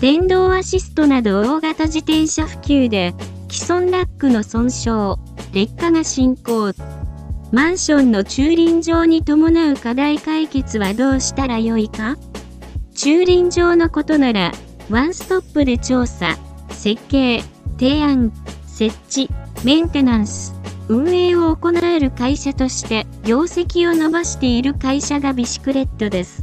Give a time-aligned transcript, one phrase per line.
[0.00, 3.14] 電動アシストなど大型自転車普及で、
[3.50, 5.16] 既存ラックの損傷、
[5.52, 6.72] 劣化が進行。
[7.52, 12.16] マンションの駐輪場に伴う課題解決はどうしたらよいか？
[12.94, 14.52] 駐輪場のことなら、
[14.88, 16.38] ワンストップで調査、
[16.70, 17.42] 設計、
[17.78, 18.32] 提案、
[18.66, 19.28] 設置、
[19.64, 20.54] メンテナンス、
[20.88, 26.42] 運営を行える会社として業績を伸ばしている会社がビシクレットです。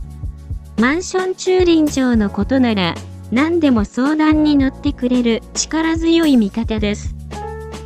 [0.80, 2.94] マンション駐輪場のことなら
[3.32, 7.14] 何でも相談に乗ってくれる力強い味方です。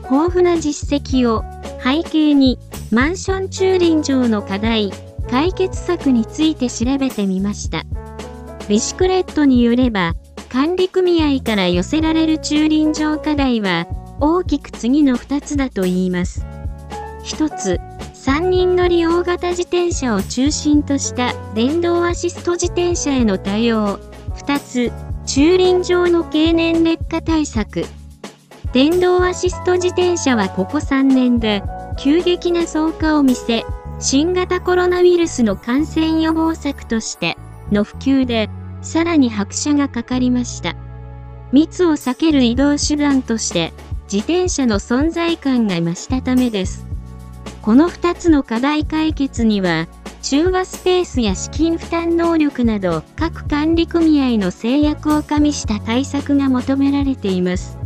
[0.03, 1.43] 豊富な実績を
[1.83, 2.59] 背景に
[2.91, 4.91] マンション駐輪場の課題、
[5.29, 7.83] 解決策について調べてみました。
[8.67, 10.13] ビシクレットによれば、
[10.49, 13.87] 管理組合から寄せられる駐輪場課題は、
[14.19, 16.45] 大きく次の2つだと言います。
[17.23, 17.79] 1つ、
[18.25, 23.99] 3人乗り大型自転車を中心とした電動アシスト自転車への対応。
[24.35, 24.91] 2つ、
[25.25, 27.85] 駐輪場の経年劣化対策。
[28.73, 31.61] 電動アシスト自転車はここ3年で
[31.97, 33.63] 急激な増加を見せ、
[33.99, 37.37] 新型コロナウイルスの感染予防策として
[37.71, 38.49] の普及で、
[38.81, 40.75] さらに拍車がかかりました。
[41.51, 43.73] 密を避ける移動手段として、
[44.11, 46.85] 自転車の存在感が増したためです。
[47.61, 49.87] この2つの課題解決には、
[50.21, 57.77] 中和スペースや資金負担能力など各管理組合の制約を加味した対策が求められています。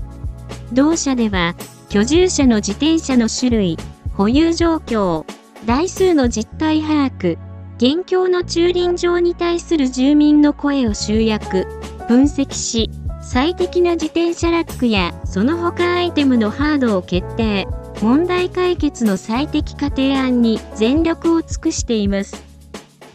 [0.73, 1.55] 同社では、
[1.89, 3.77] 居住者の自転車の種類、
[4.13, 5.25] 保有状況、
[5.65, 7.37] 台数の実態把握、
[7.77, 11.67] 現況の駐輪場に対する住民の声を集約、
[12.07, 12.89] 分析し、
[13.21, 17.67] 最適な自転車ラックやその他アイテムのハードを決定、
[18.01, 22.43] 問題解決の最適化提案に全力を尽くしています。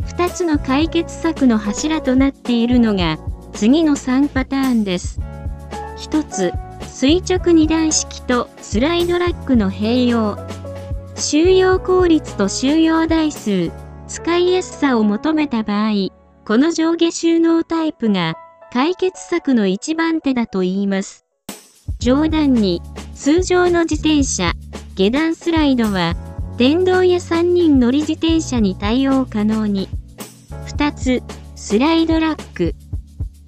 [0.06, 3.18] 2つの解決策の柱となっているのが、
[3.52, 5.20] 次の3パターンです。
[5.98, 6.52] 1つ、
[6.86, 10.38] 垂直二段式とスライドラックの併用。
[11.16, 13.70] 収容効率と収容台数、
[14.08, 15.92] 使いやすさを求めた場合、
[16.46, 18.34] この上下収納タイプが
[18.72, 21.26] 解決策の一番手だと言います。
[21.98, 22.80] 上段に
[23.14, 24.52] 通常の自転車、
[25.00, 26.14] 下段スライドは
[26.58, 29.88] 電動や3人乗り自転車に対応可能に。
[30.66, 31.22] 2つ、
[31.56, 32.74] スライドラック。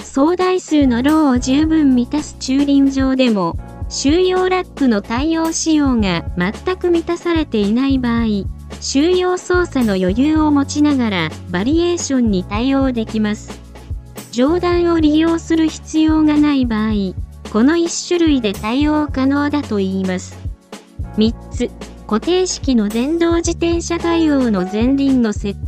[0.03, 3.59] 総台数のローを十分満たす駐輪場でも、
[3.91, 8.47] 収容ラックの対応仕様が全く満たされていない場合、
[8.81, 13.61] 収容操作の余裕を持ちながらバリエーションに対応できます。
[14.31, 16.93] 上段を利用する必要がない場合、
[17.53, 20.41] この1種類で対応可能だと言います。
[21.17, 21.71] 3つ、
[22.07, 25.59] 固定式の電動自転車対応の前輪の設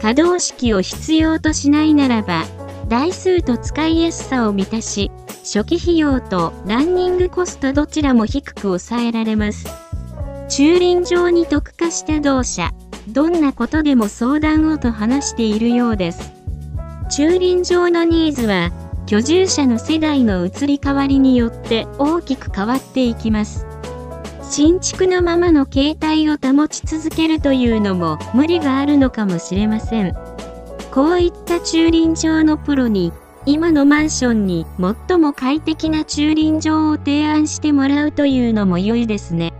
[0.00, 2.44] 可動式を必要としないならば、
[2.88, 5.10] 台数と使いやすさを満たし、
[5.42, 9.66] 初期費用とランニングコストどちらも低く抑えられます。
[10.48, 12.70] 駐輪場に特化した同社、
[13.08, 16.32] どんなことでも相談をと話しているようです。
[17.10, 18.70] 駐輪場のニーズは、
[19.06, 23.66] 居住者の世代の移り変わりによって大きく変わっていきます。
[24.50, 30.14] 新築のままの携帯を保ち続けるというのも無理があるのかもしれません。
[30.90, 33.12] こういった駐輪場のプロに、
[33.44, 34.66] 今のマンションに
[35.08, 39.52] 最も快適な駐輪場を提案してもらうというのも良いですね。